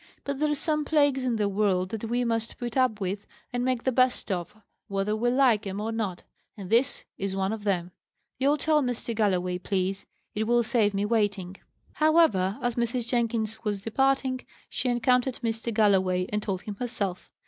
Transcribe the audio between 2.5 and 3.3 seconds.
put up with,